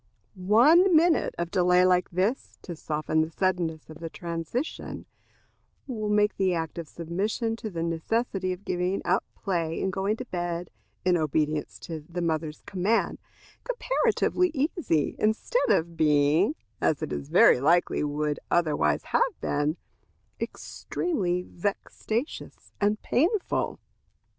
One 0.33 0.95
minute 0.95 1.35
of 1.37 1.51
delay 1.51 1.85
like 1.85 2.09
this, 2.09 2.57
to 2.63 2.75
soften 2.75 3.21
the 3.21 3.29
suddenness 3.29 3.87
of 3.87 3.99
the 3.99 4.09
transition, 4.09 5.05
will 5.85 6.09
make 6.09 6.37
the 6.37 6.55
act 6.55 6.79
of 6.79 6.87
submission 6.87 7.55
to 7.57 7.69
the 7.69 7.83
necessity 7.83 8.51
of 8.51 8.65
giving 8.65 9.03
up 9.05 9.23
play 9.35 9.79
and 9.79 9.93
going 9.93 10.15
to 10.17 10.25
bed, 10.25 10.71
in 11.05 11.17
obedience 11.17 11.77
to 11.81 12.03
the 12.09 12.19
mother's 12.23 12.63
command, 12.65 13.19
comparatively 13.63 14.49
easy, 14.55 15.15
instead 15.19 15.69
of 15.69 15.95
being, 15.95 16.55
as 16.81 17.03
it 17.03 17.11
very 17.11 17.59
likely 17.61 18.03
would 18.03 18.39
otherwise 18.49 19.03
have 19.03 19.39
been, 19.39 19.77
extremely 20.39 21.43
vexatious 21.43 22.73
and 22.81 22.99
painful. 23.03 23.79